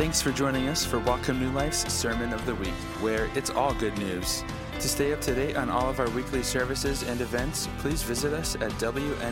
[0.00, 3.74] Thanks for joining us for Whatcom New Life's Sermon of the Week, where it's all
[3.74, 4.42] good news.
[4.76, 8.32] To stay up to date on all of our weekly services and events, please visit
[8.32, 9.28] us at wnla.church.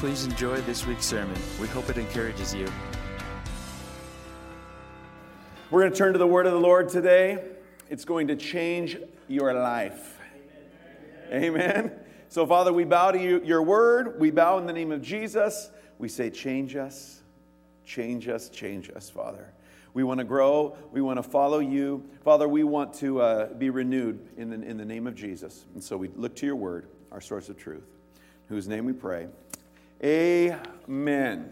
[0.00, 1.40] Please enjoy this week's sermon.
[1.60, 2.66] We hope it encourages you.
[5.70, 7.44] We're going to turn to the word of the Lord today.
[7.88, 8.96] It's going to change
[9.28, 10.18] your life.
[11.28, 11.44] Amen.
[11.44, 11.92] Amen.
[12.30, 14.18] So, Father, we bow to you, your word.
[14.18, 15.70] We bow in the name of Jesus.
[16.00, 17.17] We say, change us,
[17.88, 19.52] change us, change us, Father.
[19.94, 20.76] We want to grow.
[20.92, 22.04] We want to follow you.
[22.22, 25.64] Father, we want to uh, be renewed in the, in the name of Jesus.
[25.74, 27.86] And so we look to your word, our source of truth,
[28.48, 29.26] whose name we pray.
[30.04, 31.50] Amen.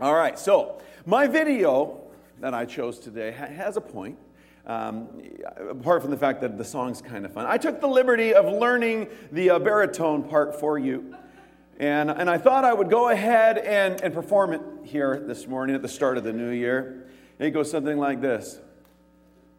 [0.00, 2.00] All right, so my video
[2.40, 4.18] that I chose today has a point.
[4.66, 5.22] Um,
[5.70, 8.46] apart from the fact that the song's kind of fun, I took the liberty of
[8.46, 11.14] learning the uh, baritone part for you.
[11.78, 15.76] And, and I thought I would go ahead and, and perform it here this morning
[15.76, 17.06] at the start of the new year.
[17.38, 18.60] It goes something like this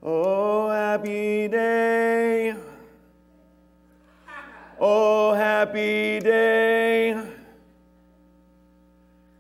[0.01, 2.55] Oh, happy day.
[4.79, 7.23] Oh, happy day.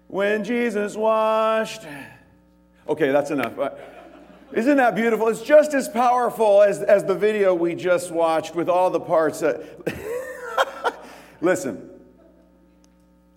[0.07, 1.81] When Jesus washed.
[2.87, 3.57] Okay, that's enough.
[3.57, 3.71] Uh,
[4.53, 5.27] isn't that beautiful?
[5.27, 9.41] It's just as powerful as, as the video we just watched with all the parts.
[9.41, 9.63] That...
[11.41, 11.96] Listen,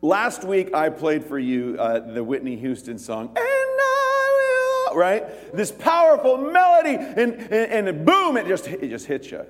[0.03, 5.55] last week I played for you uh, the Whitney Houston song, and I will, right?
[5.55, 9.47] This powerful melody, and, and, and boom, it just, it just hits you.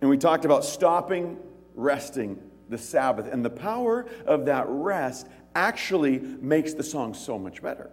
[0.00, 1.38] And we talked about stopping,
[1.74, 7.62] resting, the Sabbath, and the power of that rest actually makes the song so much
[7.62, 7.90] better,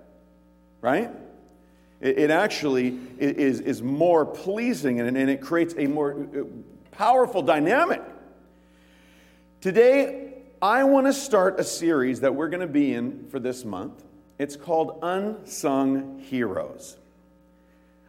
[0.82, 1.12] right?
[2.02, 6.44] It, it actually is, is more pleasing and, and it creates a more uh,
[6.92, 8.02] powerful dynamic.
[9.62, 13.64] Today, I want to start a series that we're going to be in for this
[13.64, 14.04] month.
[14.40, 16.98] It's called Unsung Heroes.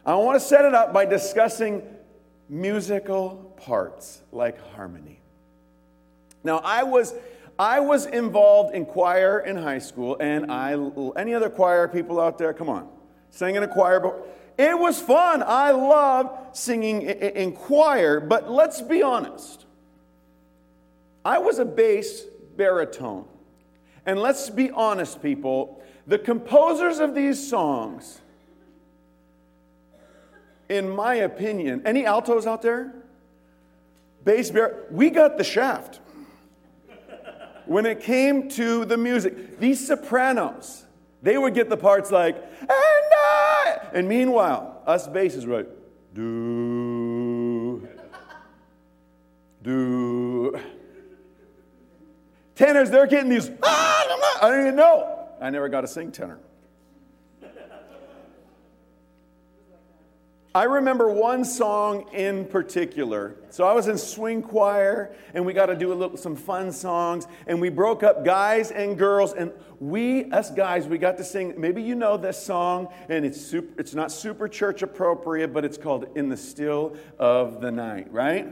[0.03, 1.83] I want to set it up by discussing
[2.49, 5.19] musical parts like harmony.
[6.43, 7.13] Now, I was,
[7.59, 10.75] I was involved in choir in high school, and I,
[11.15, 12.89] any other choir people out there, come on,
[13.29, 13.99] sang in a choir.
[13.99, 14.27] But
[14.57, 15.43] it was fun.
[15.45, 19.67] I loved singing in choir, but let's be honest.
[21.25, 22.23] I was a bass
[22.55, 23.25] baritone.
[24.05, 28.19] And let's be honest, people, the composers of these songs,
[30.67, 32.93] in my opinion, any altos out there?
[34.25, 35.99] Bass bar, we got the shaft.
[37.65, 40.85] When it came to the music, these sopranos,
[41.21, 45.69] they would get the parts like, and I, and meanwhile, us basses were like,
[46.13, 47.87] do,
[49.61, 50.12] do.
[52.55, 55.27] Tenors, they're getting these, ah, I don't even know.
[55.41, 56.39] I never got to sing tenor.
[60.55, 63.37] I remember one song in particular.
[63.49, 66.71] So I was in swing choir, and we got to do a little some fun
[66.71, 71.23] songs, and we broke up guys and girls, and we, us guys, we got to
[71.23, 71.55] sing.
[71.57, 75.77] Maybe you know this song, and it's super, it's not super church appropriate, but it's
[75.77, 78.47] called "In the Still of the Night," right?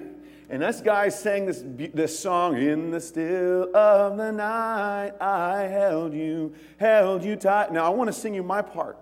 [0.52, 1.64] And us guys sang this,
[1.94, 7.72] this song, In the still of the night, I held you, held you tight.
[7.72, 8.98] Now, I want to sing you my part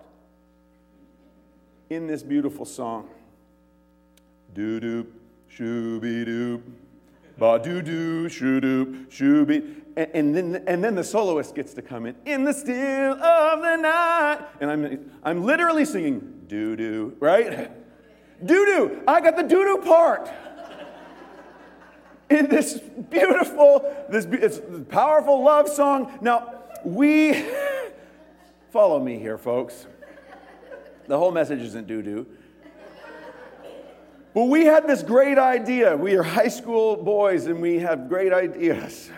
[1.90, 3.08] in this beautiful song.
[4.54, 5.06] Doo doop,
[5.52, 6.62] shooby doop,
[7.36, 9.82] ba doo doo, shoo doop, shooby.
[9.96, 13.60] And, and, then, and then the soloist gets to come in, in the still of
[13.60, 14.38] the night.
[14.60, 17.72] And I'm, I'm literally singing doo doo, right?
[18.42, 20.30] Doo doo, I got the doo doo part
[22.30, 22.78] in this
[23.10, 26.16] beautiful, this, this powerful love song.
[26.20, 26.54] Now,
[26.84, 27.44] we,
[28.70, 29.86] follow me here, folks.
[31.08, 32.26] The whole message isn't doo doo.
[34.32, 35.96] But we had this great idea.
[35.96, 39.10] We are high school boys and we have great ideas.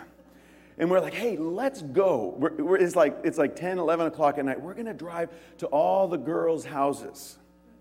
[0.78, 2.34] And we're like, hey, let's go.
[2.38, 4.58] We're, we're, it's, like, it's like 10, 11 o'clock at night.
[4.58, 5.28] We're going to drive
[5.58, 7.36] to all the girls' houses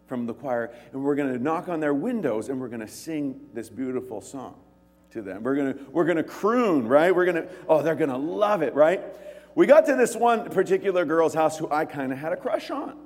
[0.07, 2.87] from the choir and we're going to knock on their windows and we're going to
[2.87, 4.55] sing this beautiful song
[5.11, 5.43] to them.
[5.43, 7.15] We're gonna, we're gonna croon, right?
[7.15, 9.01] We're gonna, oh, they're gonna love it, right?
[9.55, 12.71] We got to this one particular girl's house who I kind of had a crush
[12.71, 12.97] on.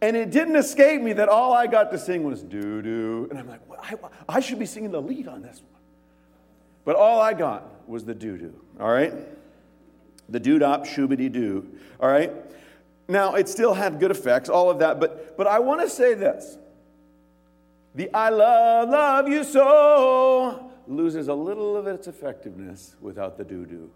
[0.00, 3.26] And it didn't escape me that all I got to sing was doo doo.
[3.30, 5.82] And I'm like, well, I, I should be singing the lead on this one.
[6.84, 9.12] But all I got was the doo doo, all right?
[10.28, 11.68] The doo dop, shoobity doo,
[12.00, 12.32] all right?
[13.08, 16.14] Now, it still had good effects, all of that, but, but I want to say
[16.14, 16.58] this.
[17.94, 23.66] The I love, love you so loses a little of its effectiveness without the doo
[23.66, 23.90] doo.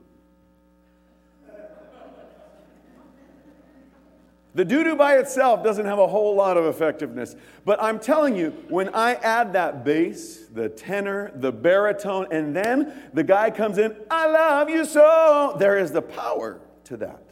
[4.52, 7.36] The doo doo by itself doesn't have a whole lot of effectiveness.
[7.64, 12.92] But I'm telling you, when I add that bass, the tenor, the baritone, and then
[13.14, 17.22] the guy comes in, I love you so, there is the power to that.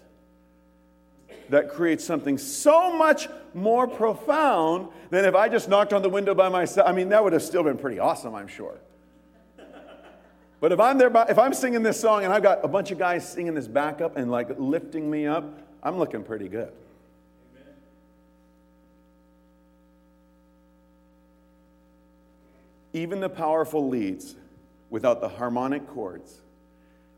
[1.49, 6.35] That creates something so much more profound than if I just knocked on the window
[6.35, 6.87] by myself.
[6.87, 8.79] I mean, that would have still been pretty awesome, I'm sure.
[10.61, 12.91] But if I'm there, by, if I'm singing this song and I've got a bunch
[12.91, 15.45] of guys singing this backup and like lifting me up,
[15.83, 16.73] I'm looking pretty good.
[22.93, 24.35] Even the powerful leads
[24.91, 26.41] without the harmonic chords,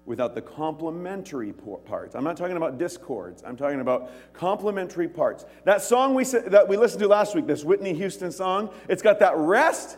[0.04, 1.52] without the complementary
[1.86, 2.14] parts.
[2.14, 3.42] I'm not talking about discords.
[3.46, 5.46] I'm talking about complementary parts.
[5.64, 9.20] That song we that we listened to last week, this Whitney Houston song, it's got
[9.20, 9.96] that rest,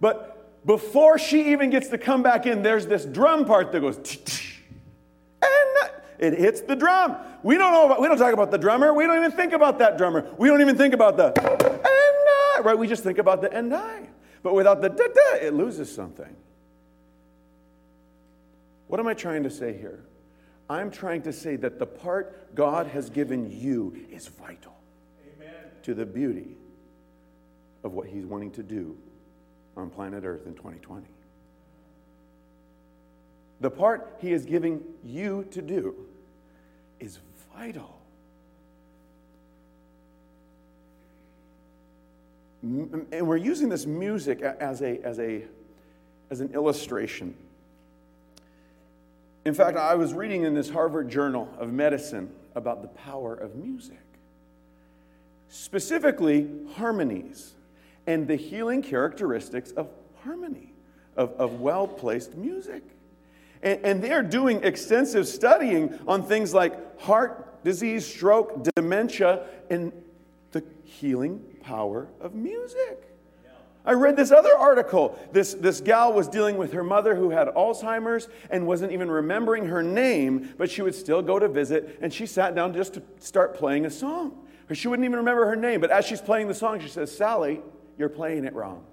[0.00, 0.35] but
[0.66, 3.96] before she even gets to come back in, there's this drum part that goes
[6.18, 7.16] and it hits the drum.
[7.42, 8.92] We don't know about, we don't talk about the drummer.
[8.92, 10.28] We don't even think about that drummer.
[10.38, 12.76] We don't even think about the and right?
[12.76, 14.08] We just think about the and I.
[14.42, 16.34] But without the da da, it loses something.
[18.88, 20.04] What am I trying to say here?
[20.68, 24.76] I'm trying to say that the part God has given you is vital
[25.36, 25.54] Amen.
[25.82, 26.56] to the beauty
[27.84, 28.96] of what He's wanting to do
[29.76, 31.06] on planet Earth in 2020.
[33.60, 35.94] The part He is giving you to do
[37.00, 37.18] is
[37.56, 37.96] vital
[42.62, 45.42] and we're using this music as, a, as, a,
[46.30, 47.34] as an illustration.
[49.44, 53.54] In fact, I was reading in this Harvard Journal of Medicine about the power of
[53.54, 54.00] music,
[55.48, 57.54] specifically harmonies
[58.06, 59.88] and the healing characteristics of
[60.22, 60.72] harmony,
[61.16, 62.82] of, of well placed music.
[63.62, 69.92] And, and they're doing extensive studying on things like heart disease, stroke, dementia, and
[70.52, 73.02] the healing power of music.
[73.84, 75.16] I read this other article.
[75.30, 79.66] This, this gal was dealing with her mother who had Alzheimer's and wasn't even remembering
[79.66, 83.02] her name, but she would still go to visit, and she sat down just to
[83.20, 84.44] start playing a song.
[84.72, 87.60] She wouldn't even remember her name, but as she's playing the song, she says, Sally,
[87.98, 88.84] you're playing it wrong.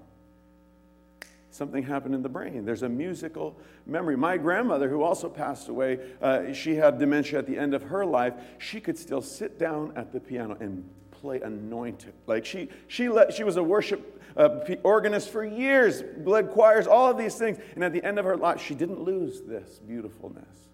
[1.52, 2.66] Something happened in the brain.
[2.66, 3.56] There's a musical
[3.86, 4.18] memory.
[4.18, 8.06] My grandmother, who also passed away, uh, she had dementia at the end of her
[8.06, 8.34] life.
[8.58, 12.14] She could still sit down at the piano and play anointed.
[12.26, 17.12] Like she, she, let, she was a worship uh, organist for years, led choirs, all
[17.12, 17.60] of these things.
[17.76, 20.70] And at the end of her life, she didn't lose this beautifulness.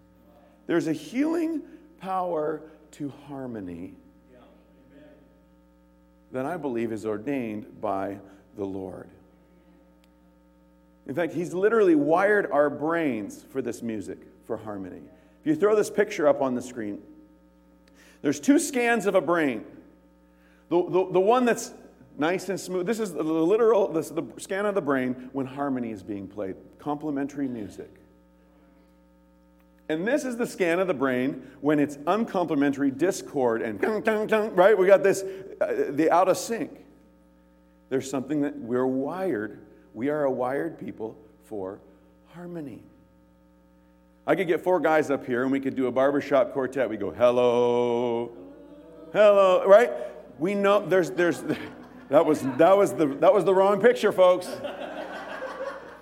[0.66, 1.62] There's a healing
[2.00, 2.62] power
[2.92, 3.96] to harmony
[6.32, 8.18] that I believe is ordained by
[8.58, 9.08] the Lord.
[11.08, 15.02] In fact, He's literally wired our brains for this music, for harmony.
[15.42, 17.02] If you throw this picture up on the screen,
[18.22, 19.66] there's two scans of a brain.
[20.70, 21.74] The, the, the one that's
[22.18, 25.46] nice and smooth, this is the literal, this is the scan of the brain when
[25.46, 27.90] harmony is being played, complementary music.
[29.90, 33.82] And this is the scan of the brain when it's uncomplimentary discord and
[34.56, 34.78] right?
[34.78, 35.24] We got this,
[35.60, 36.86] uh, the out of sync.
[37.90, 39.60] There's something that we're wired,
[39.96, 41.80] we are a wired people for
[42.34, 42.84] harmony.
[44.28, 46.88] I could get four guys up here and we could do a barbershop quartet.
[46.88, 48.32] We go, hello,
[49.12, 49.92] hello, right?
[50.40, 51.44] we know there's, there's,
[52.10, 54.48] that was, that was, the, that was the wrong picture, folks.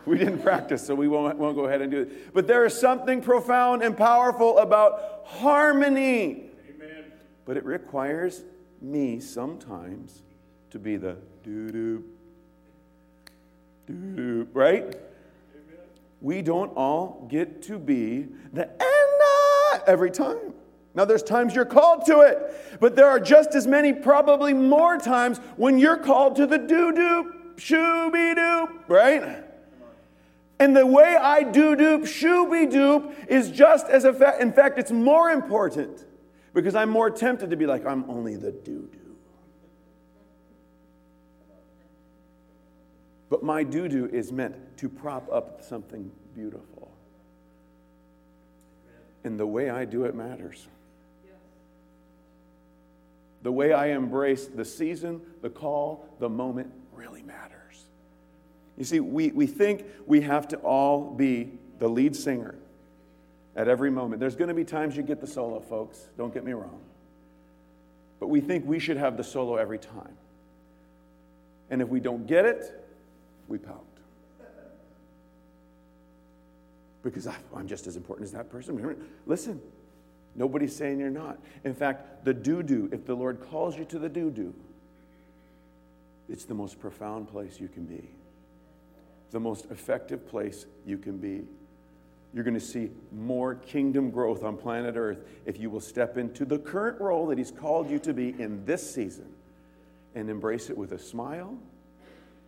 [0.07, 2.33] We didn't practice, so we won't, won't go ahead and do it.
[2.33, 6.49] But there is something profound and powerful about harmony.
[6.69, 7.11] Amen.
[7.45, 8.43] But it requires
[8.81, 10.23] me sometimes
[10.69, 12.03] to be the doo doo,
[13.85, 14.83] doo doo, right?
[14.83, 14.97] Amen.
[16.21, 20.53] We don't all get to be the and every time.
[20.95, 24.97] Now, there's times you're called to it, but there are just as many, probably more
[24.97, 29.43] times, when you're called to the doo doo, shooby doo, right?
[30.59, 34.41] And the way I doo doop, shooby doop is just as effect.
[34.41, 36.03] In fact, it's more important
[36.53, 39.15] because I'm more tempted to be like, I'm only the doo doo.
[43.29, 46.91] But my doo doo is meant to prop up something beautiful.
[49.23, 50.67] And the way I do it matters.
[53.43, 57.56] The way I embrace the season, the call, the moment really matters.
[58.77, 62.55] You see, we, we think we have to all be the lead singer
[63.55, 64.19] at every moment.
[64.19, 66.09] There's going to be times you get the solo, folks.
[66.17, 66.79] Don't get me wrong.
[68.19, 70.15] But we think we should have the solo every time.
[71.69, 72.71] And if we don't get it,
[73.47, 73.83] we pout.
[77.03, 78.97] Because I'm just as important as that person.
[79.25, 79.61] Listen,
[80.37, 81.39] Nobody's saying you're not.
[81.63, 84.53] In fact, the doo doo, if the Lord calls you to the doo doo,
[86.29, 88.07] it's the most profound place you can be,
[89.31, 91.43] the most effective place you can be.
[92.33, 96.45] You're going to see more kingdom growth on planet Earth if you will step into
[96.45, 99.27] the current role that He's called you to be in this season
[100.15, 101.57] and embrace it with a smile,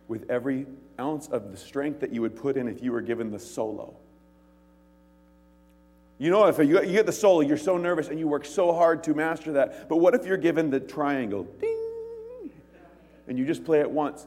[0.08, 0.66] with every
[0.98, 3.94] ounce of the strength that you would put in if you were given the solo.
[6.18, 9.02] You know, if you get the solo, you're so nervous and you work so hard
[9.04, 9.88] to master that.
[9.88, 11.44] But what if you're given the triangle?
[11.58, 12.50] Ding!
[13.26, 14.26] And you just play it once.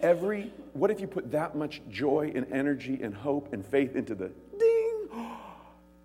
[0.00, 4.14] Every, what if you put that much joy and energy and hope and faith into
[4.14, 5.08] the ding?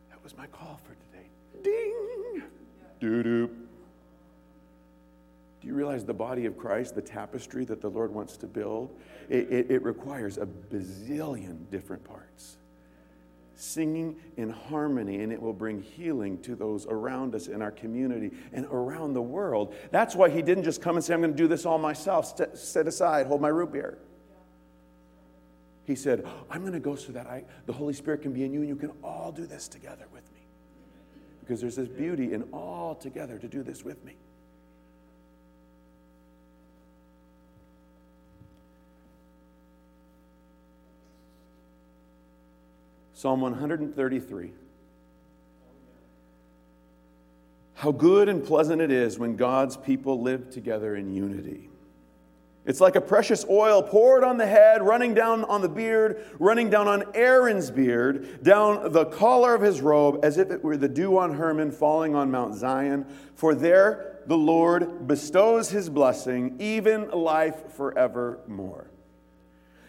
[0.09, 1.27] that was my call for today.
[1.63, 2.43] Ding!
[2.99, 3.47] Doo doo.
[5.61, 8.97] Do you realize the body of Christ, the tapestry that the Lord wants to build?
[9.29, 12.57] It, it, it requires a bazillion different parts
[13.61, 18.31] singing in harmony, and it will bring healing to those around us in our community
[18.53, 19.75] and around the world.
[19.91, 22.37] That's why he didn't just come and say, I'm going to do this all myself,
[22.37, 23.97] St- set aside, hold my root beer.
[25.85, 28.53] He said, I'm going to go so that I, the Holy Spirit can be in
[28.53, 30.39] you and you can all do this together with me.
[31.41, 34.15] Because there's this beauty in all together to do this with me.
[43.21, 44.51] Psalm 133.
[47.75, 51.69] How good and pleasant it is when God's people live together in unity.
[52.65, 56.71] It's like a precious oil poured on the head, running down on the beard, running
[56.71, 60.89] down on Aaron's beard, down the collar of his robe, as if it were the
[60.89, 63.05] dew on Hermon falling on Mount Zion.
[63.35, 68.90] For there the Lord bestows his blessing, even life forevermore.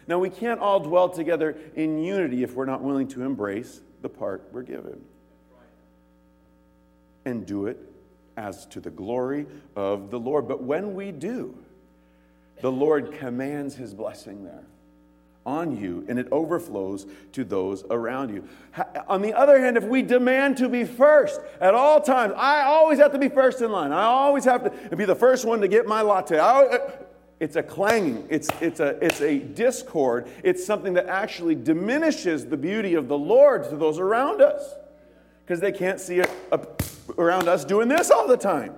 [0.07, 4.09] Now, we can't all dwell together in unity if we're not willing to embrace the
[4.09, 5.01] part we're given
[7.25, 7.79] and do it
[8.35, 9.45] as to the glory
[9.75, 10.47] of the Lord.
[10.47, 11.57] But when we do,
[12.61, 14.63] the Lord commands his blessing there
[15.45, 18.47] on you and it overflows to those around you.
[19.07, 22.99] On the other hand, if we demand to be first at all times, I always
[22.99, 23.91] have to be first in line.
[23.91, 26.39] I always have to be the first one to get my latte.
[26.39, 26.79] I,
[27.43, 30.29] it's a clanging, it's, it's, a, it's a discord.
[30.45, 34.75] It's something that actually diminishes the beauty of the Lord to those around us
[35.45, 36.31] because they can't see it
[37.17, 38.73] around us doing this all the time.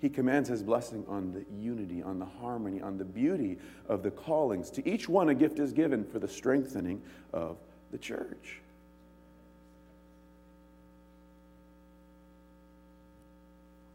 [0.00, 4.10] He commands his blessing on the unity, on the harmony, on the beauty of the
[4.10, 4.68] callings.
[4.70, 7.00] To each one, a gift is given for the strengthening
[7.32, 7.56] of
[7.92, 8.60] the church.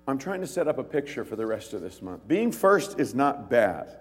[0.07, 2.27] I'm trying to set up a picture for the rest of this month.
[2.27, 3.97] Being first is not bad.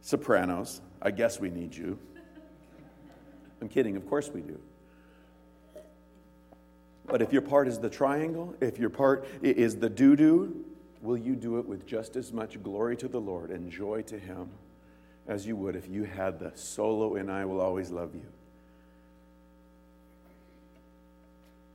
[0.00, 1.98] Sopranos, I guess we need you.
[3.60, 4.58] I'm kidding, of course we do.
[7.06, 10.64] But if your part is the triangle, if your part is the doo doo,
[11.02, 14.18] will you do it with just as much glory to the Lord and joy to
[14.18, 14.48] Him
[15.28, 18.26] as you would if you had the solo and I will always love you?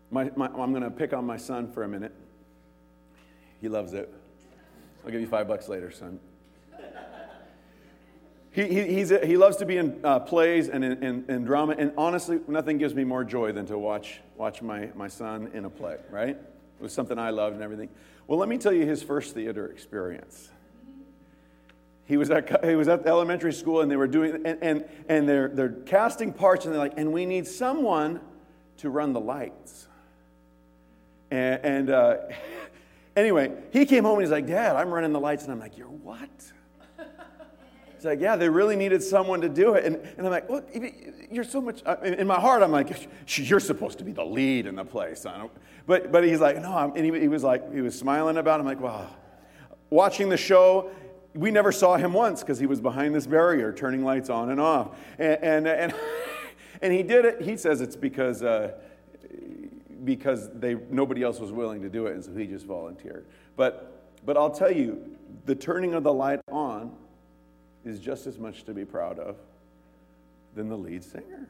[0.10, 2.14] My, my, I'm going to pick on my son for a minute.
[3.62, 4.14] He loves it.
[5.04, 6.20] I'll give you five bucks later, son.
[8.52, 11.76] He, he, a, he loves to be in uh, plays and in, in, in, drama,
[11.78, 15.66] and honestly, nothing gives me more joy than to watch, watch my, my son in
[15.66, 16.30] a play, right?
[16.30, 17.90] It was something I loved and everything.
[18.26, 20.50] Well, let me tell you his first theater experience.
[22.06, 25.30] He was at, he was at elementary school, and they were doing, and, and, and
[25.30, 28.22] they're, they're casting parts, and they're like, and we need someone
[28.78, 29.88] to run the lights.
[31.30, 32.18] And, and uh,
[33.18, 35.44] Anyway, he came home and he's like, Dad, I'm running the lights.
[35.44, 36.30] And I'm like, You're what?
[37.96, 39.86] He's like, Yeah, they really needed someone to do it.
[39.86, 40.62] And, and I'm like, Well,
[41.32, 41.82] you're so much.
[41.84, 45.16] Uh, in my heart, I'm like, You're supposed to be the lead in the play.
[45.88, 46.72] But, but he's like, No.
[46.72, 48.62] I'm, and he, he was like, He was smiling about it.
[48.62, 49.10] I'm like, Wow.
[49.90, 50.92] Watching the show,
[51.34, 54.62] we never saw him once because he was behind this barrier turning lights on and
[54.62, 54.96] off.
[55.18, 55.96] And, and, and,
[56.84, 57.42] and he did it.
[57.42, 58.44] He says it's because.
[58.44, 58.74] Uh,
[60.08, 63.26] because they, nobody else was willing to do it, and so he just volunteered.
[63.58, 66.96] But, but I'll tell you, the turning of the light on
[67.84, 69.36] is just as much to be proud of
[70.56, 71.50] than the lead singer.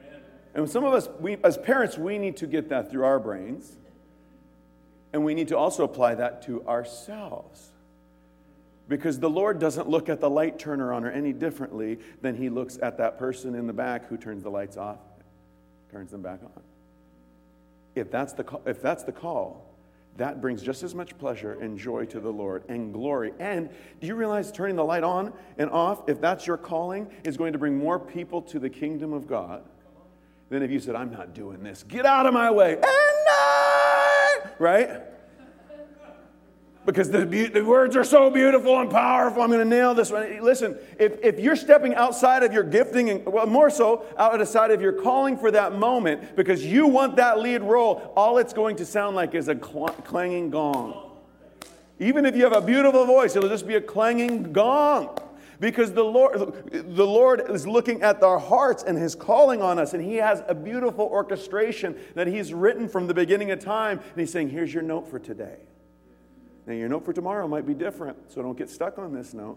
[0.00, 0.20] Amen.
[0.54, 3.76] And some of us, we, as parents, we need to get that through our brains,
[5.12, 7.72] and we need to also apply that to ourselves.
[8.88, 12.48] Because the Lord doesn't look at the light turner on her any differently than he
[12.48, 15.00] looks at that person in the back who turns the lights off,
[15.90, 16.62] turns them back on
[17.98, 19.64] if that's the, call, if that's the call,
[20.16, 23.32] that brings just as much pleasure and joy to the Lord and glory.
[23.38, 27.36] And do you realize turning the light on and off, if that's your calling, is
[27.36, 29.62] going to bring more people to the kingdom of God
[30.50, 34.40] Then if you said, I'm not doing this, get out of my way, and I,
[34.58, 35.02] right?
[36.88, 40.42] Because the, the words are so beautiful and powerful, I'm going to nail this one.
[40.42, 44.40] Listen, if, if you're stepping outside of your gifting, and well, more so, out of
[44.40, 48.54] outside of your calling for that moment, because you want that lead role, all it's
[48.54, 51.10] going to sound like is a cl- clanging gong.
[51.98, 55.14] Even if you have a beautiful voice, it'll just be a clanging gong.
[55.60, 59.92] Because the Lord, the Lord is looking at our hearts and His calling on us,
[59.92, 63.98] and He has a beautiful orchestration that He's written from the beginning of time.
[63.98, 65.67] And He's saying, Here's your note for today.
[66.68, 69.56] Now, your note for tomorrow might be different, so don't get stuck on this note.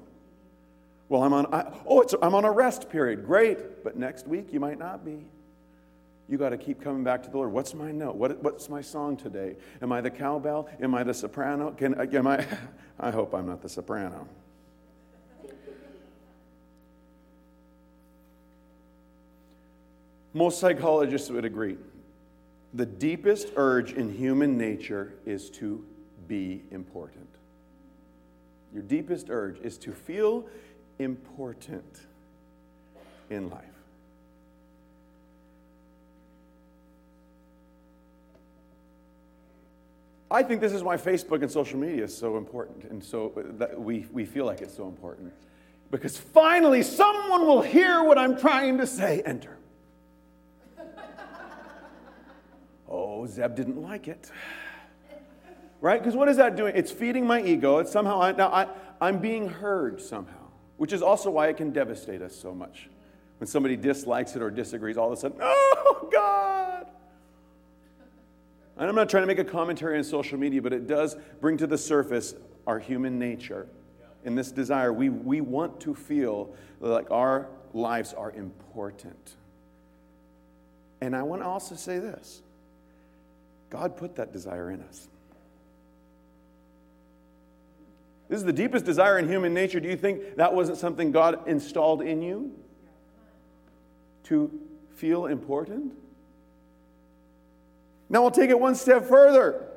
[1.10, 3.26] Well, I'm on, I, oh, it's, I'm on a rest period.
[3.26, 3.84] Great.
[3.84, 5.26] But next week, you might not be.
[6.30, 7.52] You got to keep coming back to the Lord.
[7.52, 8.16] What's my note?
[8.16, 9.58] What, what's my song today?
[9.82, 10.70] Am I the cowbell?
[10.82, 11.72] Am I the soprano?
[11.72, 12.48] Can, am I,
[13.00, 14.26] I hope I'm not the soprano.
[20.34, 21.76] Most psychologists would agree.
[22.74, 25.86] The deepest urge in human nature is to
[26.32, 27.28] be important.
[28.74, 30.46] Your deepest urge is to feel
[30.98, 32.00] important
[33.30, 33.66] in life.
[40.32, 43.78] I think this is why Facebook and social media is so important, and so that
[43.78, 45.34] we, we feel like it's so important.
[45.92, 49.22] Because finally, someone will hear what I'm trying to say.
[49.26, 49.58] Enter.
[52.88, 54.32] oh, Zeb didn't like it.
[55.82, 56.00] Right?
[56.00, 56.76] Because what is that doing?
[56.76, 57.80] It's feeding my ego.
[57.80, 58.68] It's somehow, I, now I,
[59.02, 60.48] I'm being heard somehow,
[60.78, 62.88] which is also why it can devastate us so much.
[63.40, 66.86] When somebody dislikes it or disagrees, all of a sudden, oh, God.
[68.78, 71.58] And I'm not trying to make a commentary on social media, but it does bring
[71.58, 72.36] to the surface
[72.68, 73.68] our human nature.
[74.24, 79.36] In this desire, we, we want to feel like our lives are important.
[81.02, 82.44] And I want to also say this
[83.72, 85.08] God put that desire in us.
[88.32, 89.82] This is the deepest desire in human nature.
[89.82, 92.54] Do you think that wasn't something God installed in you?
[94.24, 94.50] To
[94.96, 95.92] feel important?
[98.10, 99.68] Now we'll take it one step further.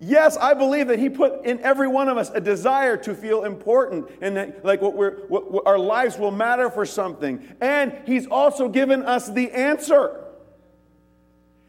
[0.00, 3.44] Yes, I believe that He put in every one of us a desire to feel
[3.44, 7.54] important and that like what we're, what, what our lives will matter for something.
[7.60, 10.24] And He's also given us the answer.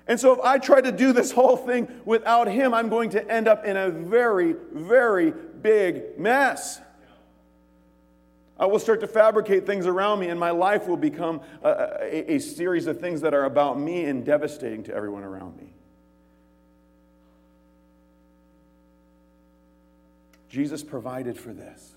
[0.08, 3.30] And so if I try to do this whole thing without Him, I'm going to
[3.30, 6.82] end up in a very, very big mess.
[8.60, 11.69] I will start to fabricate things around me, and my life will become a,
[12.02, 15.74] a, a series of things that are about me and devastating to everyone around me.
[20.52, 21.93] Jesus provided for this.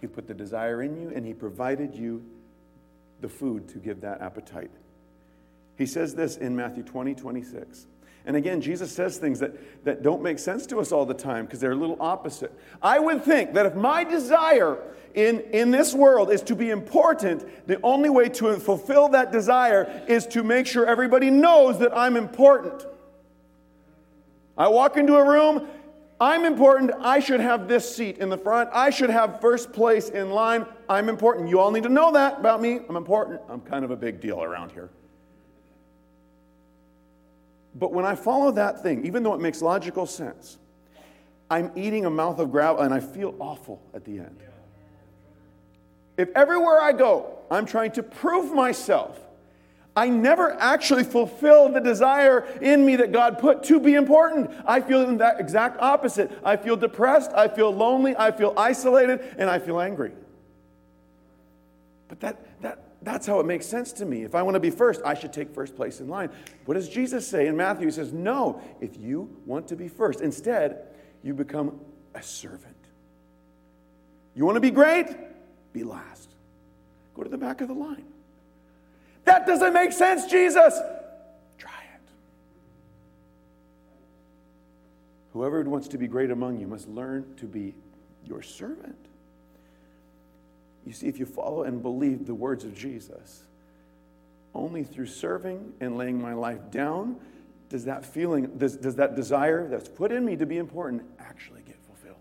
[0.00, 2.24] He put the desire in you and he provided you
[3.20, 4.70] the food to give that appetite.
[5.76, 7.86] He says this in Matthew 20, 26.
[8.24, 11.44] And again, Jesus says things that, that don't make sense to us all the time
[11.44, 12.52] because they're a little opposite.
[12.80, 14.78] I would think that if my desire
[15.14, 20.04] in, in this world is to be important, the only way to fulfill that desire
[20.06, 22.86] is to make sure everybody knows that I'm important.
[24.56, 25.66] I walk into a room,
[26.20, 26.92] I'm important.
[27.00, 28.70] I should have this seat in the front.
[28.72, 30.66] I should have first place in line.
[30.88, 31.48] I'm important.
[31.48, 32.78] You all need to know that about me.
[32.88, 33.40] I'm important.
[33.48, 34.90] I'm kind of a big deal around here.
[37.74, 40.58] But when I follow that thing, even though it makes logical sense,
[41.50, 44.36] I'm eating a mouth of gravel and I feel awful at the end.
[46.16, 49.18] If everywhere I go, I'm trying to prove myself
[49.94, 54.50] I never actually fulfill the desire in me that God put to be important.
[54.64, 56.32] I feel in that exact opposite.
[56.42, 60.12] I feel depressed, I feel lonely, I feel isolated, and I feel angry.
[62.08, 62.36] But that,
[63.04, 64.22] that's how it makes sense to me.
[64.22, 66.30] If I want to be first, I should take first place in line.
[66.66, 67.86] What does Jesus say in Matthew?
[67.86, 70.86] He says, No, if you want to be first, instead,
[71.22, 71.80] you become
[72.14, 72.76] a servant.
[74.34, 75.06] You want to be great?
[75.72, 76.30] Be last.
[77.14, 78.04] Go to the back of the line.
[79.24, 80.78] That doesn't make sense, Jesus.
[81.58, 82.10] Try it.
[85.32, 87.74] Whoever wants to be great among you must learn to be
[88.24, 88.96] your servant.
[90.86, 93.42] You see, if you follow and believe the words of Jesus,
[94.54, 97.16] only through serving and laying my life down
[97.68, 101.62] does that feeling, does, does that desire that's put in me to be important actually
[101.62, 102.16] get fulfilled.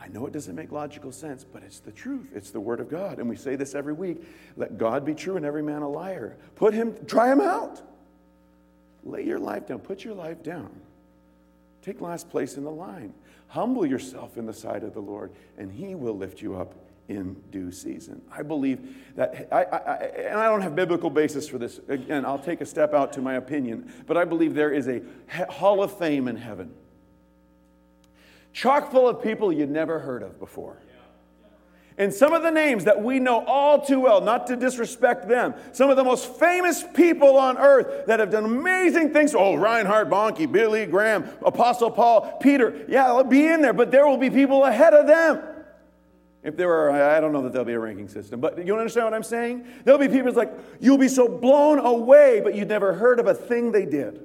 [0.00, 2.28] I know it doesn't make logical sense, but it's the truth.
[2.34, 3.18] It's the word of God.
[3.18, 4.22] And we say this every week
[4.56, 6.36] let God be true and every man a liar.
[6.56, 7.82] Put him, try him out.
[9.04, 9.80] Lay your life down.
[9.80, 10.70] Put your life down.
[11.84, 13.12] Take last place in the line.
[13.48, 16.74] Humble yourself in the sight of the Lord, and he will lift you up
[17.08, 18.22] in due season.
[18.32, 19.94] I believe that, I, I, I,
[20.28, 21.80] and I don't have biblical basis for this.
[21.88, 25.02] Again, I'll take a step out to my opinion, but I believe there is a
[25.50, 26.72] hall of fame in heaven,
[28.54, 30.78] chock full of people you'd never heard of before.
[31.96, 35.54] And some of the names that we know all too well, not to disrespect them,
[35.70, 39.32] some of the most famous people on earth that have done amazing things.
[39.32, 42.84] Oh, Reinhard Bonnke, Billy Graham, Apostle Paul, Peter.
[42.88, 45.40] Yeah, they'll be in there, but there will be people ahead of them.
[46.42, 49.06] If there are, I don't know that there'll be a ranking system, but you understand
[49.06, 49.64] what I'm saying?
[49.84, 53.34] There'll be people like, you'll be so blown away, but you'd never heard of a
[53.34, 54.20] thing they did.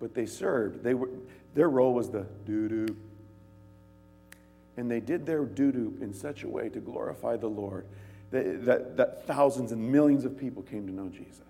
[0.00, 0.82] But they served.
[0.82, 1.08] They were,
[1.54, 2.96] their role was the doo doo
[4.76, 7.86] and they did their doo in such a way to glorify the Lord
[8.30, 11.40] that, that, that thousands and millions of people came to know Jesus.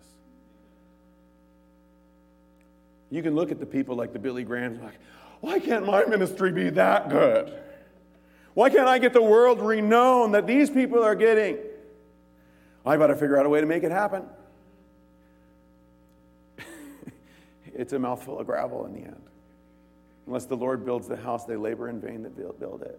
[3.10, 4.98] You can look at the people like the Billy Grahams, like,
[5.40, 7.52] why can't my ministry be that good?
[8.54, 11.58] Why can't I get the world renowned that these people are getting?
[12.84, 14.24] I got to figure out a way to make it happen.
[17.74, 19.22] it's a mouthful of gravel in the end.
[20.26, 22.98] Unless the Lord builds the house, they labor in vain that build it.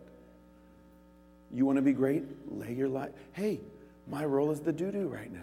[1.54, 2.24] You want to be great?
[2.52, 3.12] Lay your life.
[3.34, 3.60] Hey,
[4.08, 5.40] my role is the doo doo right now.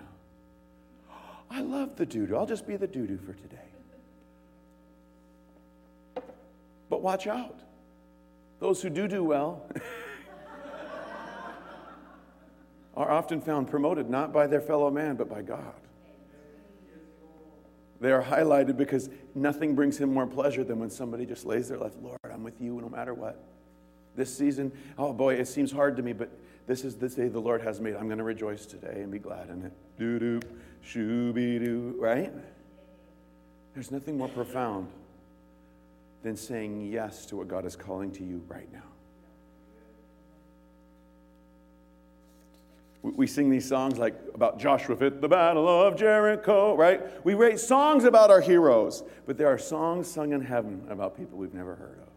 [1.50, 2.36] I love the doo doo.
[2.36, 3.56] I'll just be the doo doo for today.
[6.90, 7.58] But watch out.
[8.60, 9.66] Those who do do well
[12.96, 15.74] are often found promoted not by their fellow man, but by God.
[18.00, 21.78] They are highlighted because nothing brings him more pleasure than when somebody just lays their
[21.78, 23.42] life, Lord, I'm with you no matter what.
[24.16, 26.30] This season, oh boy, it seems hard to me, but
[26.66, 27.94] this is the day the Lord has made.
[27.96, 29.72] I'm going to rejoice today and be glad in it.
[29.98, 30.40] Doo doo,
[30.84, 32.32] shooby doo, right?
[33.74, 34.88] There's nothing more profound
[36.22, 38.80] than saying yes to what God is calling to you right now.
[43.02, 47.02] We sing these songs like about Joshua fit the battle of Jericho, right?
[47.22, 51.36] We write songs about our heroes, but there are songs sung in heaven about people
[51.36, 52.13] we've never heard of.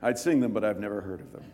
[0.00, 1.44] I'd sing them, but I've never heard of them.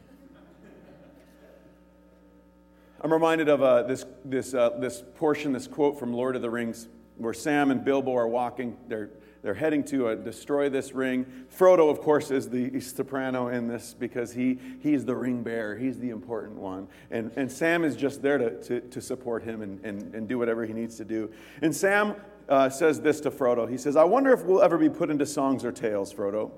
[3.01, 6.49] I'm reminded of uh, this, this, uh, this portion, this quote from Lord of the
[6.49, 8.79] Rings, where Sam and Bilbo are walking.
[8.89, 9.11] They're,
[9.43, 11.27] they're heading to uh, destroy this ring.
[11.55, 15.77] Frodo, of course, is the soprano in this because he, he's the ring bearer.
[15.77, 16.89] He's the important one.
[17.11, 20.39] And, and Sam is just there to, to, to support him and, and, and do
[20.39, 21.31] whatever he needs to do.
[21.61, 22.17] And Sam
[22.49, 23.69] uh, says this to Frodo.
[23.71, 26.51] He says, I wonder if we'll ever be put into songs or tales, Frodo.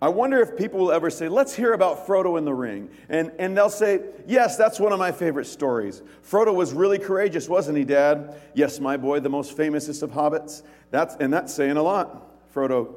[0.00, 2.88] I wonder if people will ever say, let's hear about Frodo in the ring.
[3.08, 6.02] And, and they'll say, yes, that's one of my favorite stories.
[6.22, 8.36] Frodo was really courageous, wasn't he, Dad?
[8.54, 10.62] Yes, my boy, the most famousest of hobbits.
[10.92, 12.52] That's, and that's saying a lot.
[12.54, 12.94] Frodo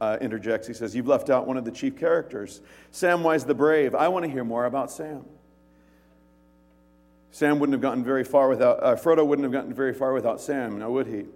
[0.00, 0.68] uh, interjects.
[0.68, 2.60] He says, You've left out one of the chief characters,
[2.92, 3.94] Samwise the Brave.
[3.94, 5.24] I want to hear more about Sam.
[7.32, 10.40] Sam wouldn't have gotten very far without, uh, Frodo wouldn't have gotten very far without
[10.40, 11.26] Sam, now would he?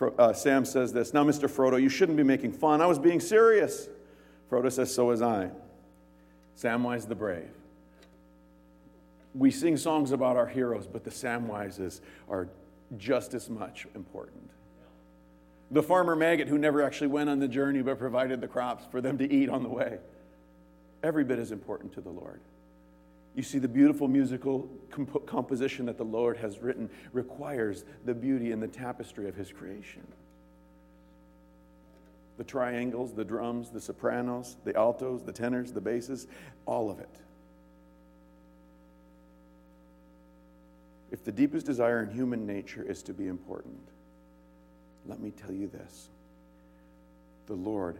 [0.00, 1.48] Uh, Sam says this Now, Mr.
[1.48, 2.80] Frodo, you shouldn't be making fun.
[2.80, 3.88] I was being serious.
[4.50, 5.50] Frodo says, So was I.
[6.58, 7.50] Samwise the Brave.
[9.34, 12.48] We sing songs about our heroes, but the Samwises are
[12.98, 14.50] just as much important.
[15.70, 19.00] The farmer maggot who never actually went on the journey but provided the crops for
[19.00, 19.98] them to eat on the way.
[21.02, 22.40] Every bit as important to the Lord.
[23.34, 28.52] You see, the beautiful musical comp- composition that the Lord has written requires the beauty
[28.52, 30.06] and the tapestry of His creation.
[32.38, 36.26] The triangles, the drums, the sopranos, the altos, the tenors, the basses,
[36.66, 37.20] all of it.
[41.10, 43.80] If the deepest desire in human nature is to be important,
[45.06, 46.08] let me tell you this
[47.46, 47.98] the Lord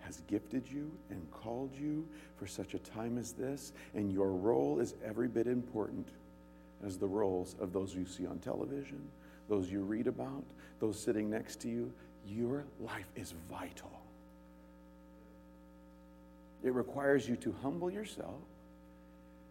[0.00, 2.06] has gifted you and called you
[2.38, 6.08] for such a time as this, and your role is every bit important
[6.84, 9.00] as the roles of those you see on television,
[9.48, 10.44] those you read about,
[10.80, 11.92] those sitting next to you.
[12.26, 13.90] Your life is vital.
[16.62, 18.40] It requires you to humble yourself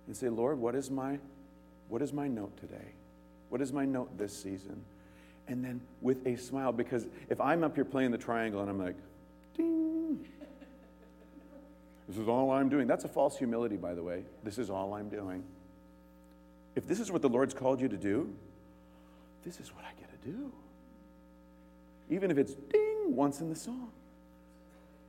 [0.07, 1.19] and say, Lord, what is my,
[1.88, 2.93] what is my note today?
[3.49, 4.81] What is my note this season?
[5.47, 8.79] And then with a smile, because if I'm up here playing the triangle and I'm
[8.79, 8.95] like,
[9.57, 10.25] ding,
[12.10, 12.88] this is all I'm doing.
[12.88, 14.24] That's a false humility, by the way.
[14.43, 15.43] This is all I'm doing.
[16.76, 18.34] If this is what the Lord's called you to do,
[19.45, 20.52] this is what I get to do.
[22.10, 23.91] Even if it's ding once in the song.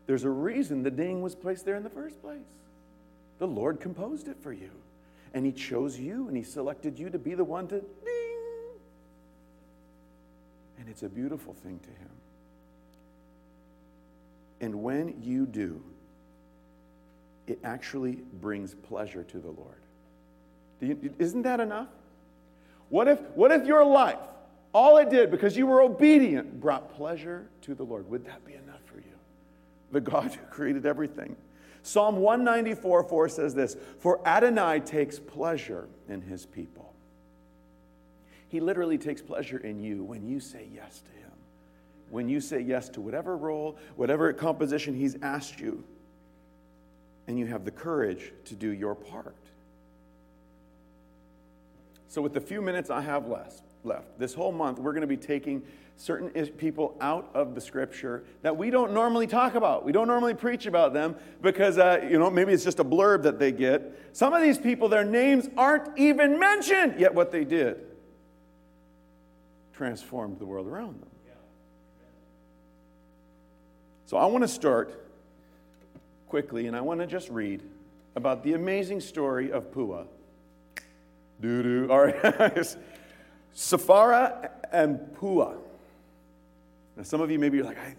[0.07, 2.39] There's a reason the ding was placed there in the first place.
[3.39, 4.71] The Lord composed it for you.
[5.33, 8.79] And He chose you and He selected you to be the one to ding.
[10.79, 12.11] And it's a beautiful thing to Him.
[14.61, 15.83] And when you do,
[17.51, 19.83] it actually brings pleasure to the Lord.
[20.81, 21.89] You, isn't that enough?
[22.89, 24.19] What if, what if your life,
[24.73, 28.09] all it did because you were obedient, brought pleasure to the Lord?
[28.09, 29.03] Would that be enough for you?
[29.91, 31.37] The God who created everything.
[31.83, 36.93] Psalm 194 4 says this For Adonai takes pleasure in his people.
[38.49, 41.31] He literally takes pleasure in you when you say yes to him.
[42.11, 45.85] When you say yes to whatever role, whatever composition he's asked you,
[47.31, 49.37] and you have the courage to do your part.
[52.09, 55.07] So, with the few minutes I have left, left this whole month, we're going to
[55.07, 55.63] be taking
[55.97, 59.85] certain people out of the scripture that we don't normally talk about.
[59.85, 63.23] We don't normally preach about them because, uh, you know, maybe it's just a blurb
[63.23, 63.97] that they get.
[64.13, 67.79] Some of these people, their names aren't even mentioned, yet what they did
[69.73, 71.09] transformed the world around them.
[74.11, 75.10] So I want to start
[76.31, 77.61] quickly and I want to just read
[78.15, 80.07] about the amazing story of Pua.
[81.43, 81.89] Doo doo.
[81.91, 82.77] All right.
[83.53, 85.57] Sephora and Pua.
[86.97, 87.97] Now, some of you maybe you're like, I,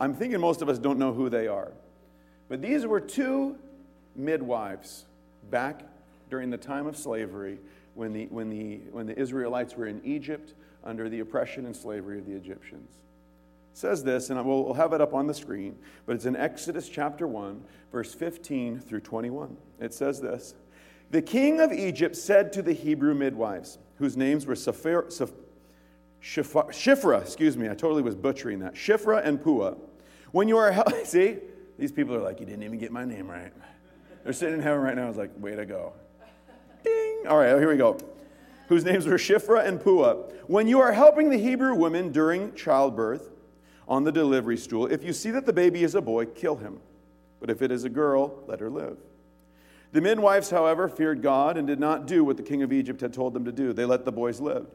[0.00, 1.70] I'm thinking most of us don't know who they are.
[2.48, 3.56] But these were two
[4.16, 5.04] midwives
[5.50, 5.82] back
[6.30, 7.60] during the time of slavery
[7.94, 12.18] when the, when the, when the Israelites were in Egypt under the oppression and slavery
[12.18, 12.90] of the Egyptians.
[13.74, 17.26] Says this, and we'll, have it up on the screen, but it's in Exodus chapter
[17.26, 19.56] 1, verse 15 through 21.
[19.80, 20.54] It says this
[21.10, 25.04] The king of Egypt said to the Hebrew midwives, whose names were Sapphira,
[26.22, 28.74] Shifra, excuse me, I totally was butchering that.
[28.74, 29.78] Shifra and Pua.
[30.32, 31.38] When you are, see,
[31.78, 33.52] these people are like, you didn't even get my name right.
[34.22, 35.04] They're sitting in heaven right now.
[35.04, 35.94] I was like, way to go.
[36.84, 37.24] Ding.
[37.26, 37.98] All right, here we go.
[38.68, 40.32] Whose names were Shifra and Pua.
[40.46, 43.31] When you are helping the Hebrew women during childbirth
[43.92, 46.80] on the delivery stool, if you see that the baby is a boy, kill him.
[47.40, 48.96] But if it is a girl, let her live.
[49.92, 53.12] The midwives, however, feared God and did not do what the king of Egypt had
[53.12, 53.74] told them to do.
[53.74, 54.66] They let the boys live.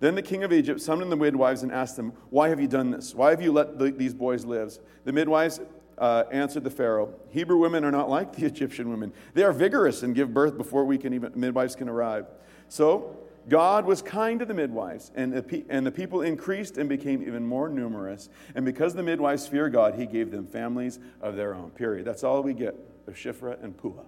[0.00, 2.90] Then the king of Egypt summoned the midwives and asked them, Why have you done
[2.90, 3.14] this?
[3.14, 4.78] Why have you let the, these boys live?
[5.04, 5.60] The midwives
[5.98, 9.12] uh, answered the Pharaoh, Hebrew women are not like the Egyptian women.
[9.34, 12.24] They are vigorous and give birth before we can even, midwives can arrive.
[12.70, 13.14] So
[13.48, 17.46] God was kind to the midwives, and the, and the people increased and became even
[17.46, 18.28] more numerous.
[18.54, 21.70] And because the midwives fear God, he gave them families of their own.
[21.70, 22.06] Period.
[22.06, 22.74] That's all we get
[23.06, 24.04] of Shifra and Pua.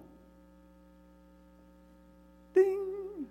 [2.55, 3.27] Ding!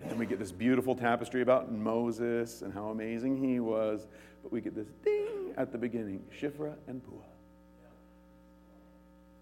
[0.00, 4.06] And then we get this beautiful tapestry about Moses and how amazing he was.
[4.42, 7.22] But we get this ding at the beginning Shifra and Pua.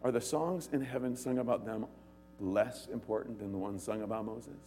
[0.05, 1.87] Are the songs in heaven sung about them
[2.43, 4.59] less important than the one sung about Moses?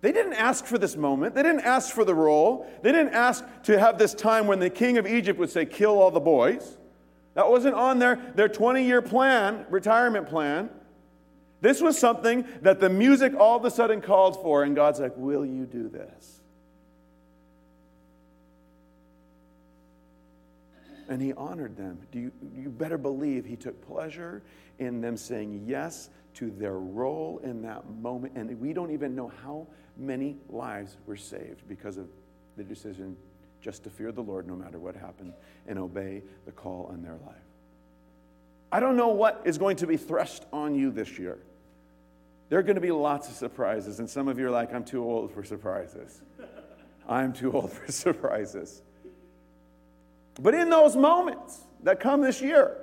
[0.00, 1.34] They didn't ask for this moment.
[1.36, 2.68] They didn't ask for the role.
[2.82, 6.00] They didn't ask to have this time when the king of Egypt would say, kill
[6.00, 6.76] all the boys.
[7.34, 10.70] That wasn't on their, their 20 year plan, retirement plan.
[11.60, 15.16] This was something that the music all of a sudden called for, and God's like,
[15.16, 16.41] Will you do this?
[21.12, 21.98] And he honored them.
[22.10, 24.42] Do you, you better believe he took pleasure
[24.78, 28.32] in them saying yes to their role in that moment.
[28.34, 29.66] And we don't even know how
[29.98, 32.08] many lives were saved because of
[32.56, 33.14] the decision
[33.60, 35.34] just to fear the Lord no matter what happened
[35.66, 37.36] and obey the call on their life.
[38.72, 41.36] I don't know what is going to be thrust on you this year.
[42.48, 44.84] There are going to be lots of surprises, and some of you are like, I'm
[44.84, 46.22] too old for surprises.
[47.06, 48.80] I'm too old for surprises.
[50.40, 52.76] But in those moments that come this year,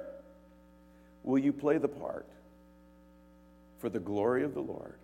[1.23, 2.27] will you play the part
[3.79, 4.95] for the glory of the Lord?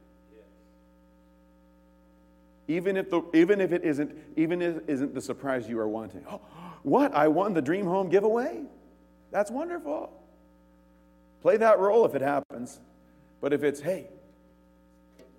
[2.67, 5.87] Even if, the, even if it isn't, even if it isn't the surprise you are
[5.87, 6.25] wanting.
[6.29, 6.41] Oh,
[6.81, 7.13] what?
[7.13, 8.63] I won the dream home giveaway?
[9.31, 10.11] That's wonderful.
[11.41, 12.79] Play that role if it happens.
[13.39, 14.07] But if it's, hey,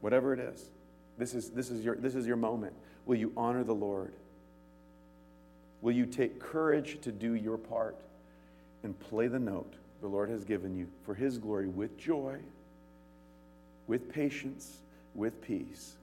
[0.01, 0.71] whatever it is.
[1.19, 2.75] This is, this, is your, this is your moment.
[3.07, 4.13] Will you honor the Lord?
[5.83, 7.97] Will you take courage to do your part
[8.83, 12.39] and play the note the Lord has given you for His glory with joy,
[13.87, 14.79] with patience,
[15.15, 15.97] with peace?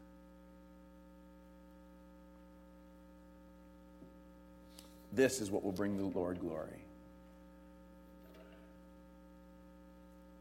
[5.11, 6.79] This is what will bring the Lord glory.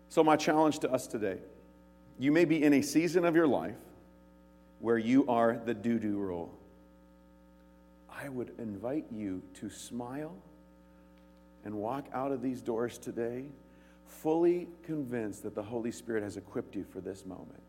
[0.08, 1.38] So, my challenge to us today
[2.18, 3.74] you may be in a season of your life
[4.80, 6.52] where you are the doo doo role.
[8.22, 10.36] I would invite you to smile
[11.64, 13.46] and walk out of these doors today
[14.06, 17.62] fully convinced that the Holy Spirit has equipped you for this moment.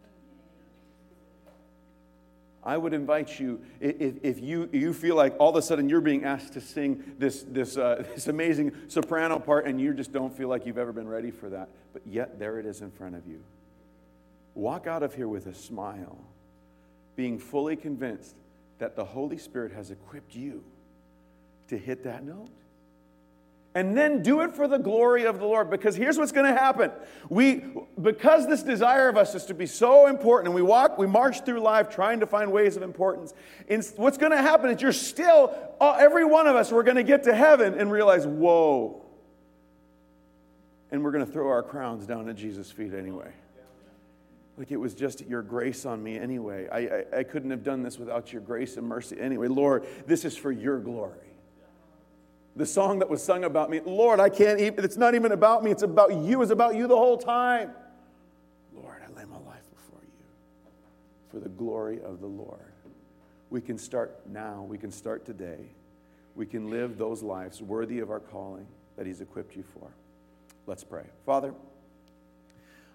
[2.64, 6.02] I would invite you, if, if you, you feel like all of a sudden you're
[6.02, 10.36] being asked to sing this, this, uh, this amazing soprano part and you just don't
[10.36, 13.16] feel like you've ever been ready for that, but yet there it is in front
[13.16, 13.44] of you.
[14.54, 16.18] Walk out of here with a smile,
[17.16, 18.36] being fully convinced
[18.84, 20.62] that the Holy Spirit has equipped you
[21.70, 22.50] to hit that note
[23.76, 25.70] and then do it for the glory of the Lord.
[25.70, 26.92] Because here's what's going to happen.
[27.30, 27.64] We,
[28.02, 31.46] because this desire of us is to be so important, and we walk, we march
[31.46, 33.34] through life trying to find ways of importance.
[33.96, 37.04] What's going to happen is you're still, uh, every one of us, we're going to
[37.04, 39.02] get to heaven and realize, whoa.
[40.92, 43.32] And we're going to throw our crowns down at Jesus' feet anyway.
[44.58, 46.68] Like it was just your grace on me anyway.
[46.72, 49.48] I, I, I couldn't have done this without your grace and mercy anyway.
[49.48, 51.18] Lord, this is for your glory.
[52.56, 55.64] The song that was sung about me, Lord, I can't even, it's not even about
[55.64, 57.72] me, it's about you, it's about you the whole time.
[58.76, 60.12] Lord, I lay my life before you
[61.32, 62.60] for the glory of the Lord.
[63.50, 65.72] We can start now, we can start today.
[66.36, 69.90] We can live those lives worthy of our calling that He's equipped you for.
[70.66, 71.04] Let's pray.
[71.26, 71.54] Father,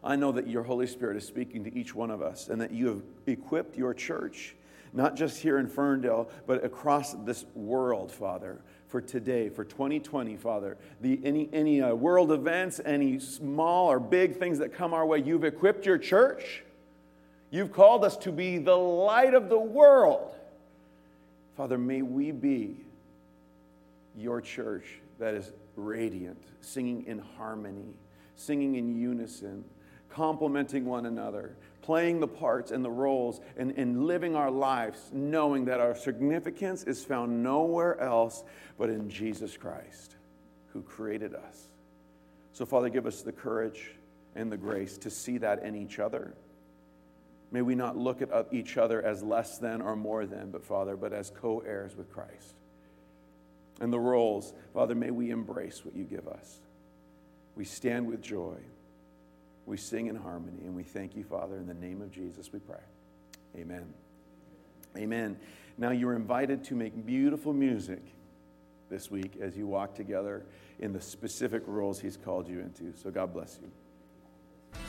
[0.02, 2.70] I know that your Holy Spirit is speaking to each one of us and that
[2.70, 4.54] you have equipped your church,
[4.92, 10.76] not just here in Ferndale, but across this world, Father for today, for 2020, Father.
[11.00, 15.20] The, any any uh, world events, any small or big things that come our way,
[15.20, 16.64] you've equipped your church.
[17.50, 20.34] You've called us to be the light of the world.
[21.56, 22.76] Father, may we be
[24.16, 24.84] your church
[25.18, 27.94] that is radiant, singing in harmony,
[28.36, 29.64] singing in unison,
[30.10, 35.66] complementing one another, playing the parts and the roles and, and living our lives knowing
[35.66, 38.44] that our significance is found nowhere else
[38.76, 40.16] but in Jesus Christ,
[40.72, 41.68] who created us.
[42.52, 43.92] So, Father, give us the courage
[44.34, 46.34] and the grace to see that in each other.
[47.50, 50.96] May we not look at each other as less than or more than, but Father,
[50.96, 52.54] but as co heirs with Christ.
[53.80, 56.58] And the roles, Father, may we embrace what you give us.
[57.56, 58.56] We stand with joy.
[59.68, 61.58] We sing in harmony, and we thank you, Father.
[61.58, 62.80] In the name of Jesus, we pray.
[63.54, 63.84] Amen.
[64.96, 65.36] Amen.
[65.76, 68.00] Now you're invited to make beautiful music
[68.88, 70.46] this week as you walk together
[70.78, 72.96] in the specific roles He's called you into.
[72.96, 74.80] So God bless you.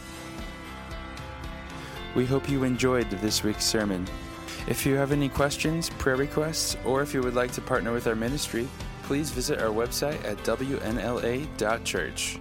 [2.15, 4.07] We hope you enjoyed this week's sermon.
[4.69, 8.07] If you have any questions, prayer requests, or if you would like to partner with
[8.07, 8.65] our ministry,
[9.03, 12.39] please visit our website at wnla.church.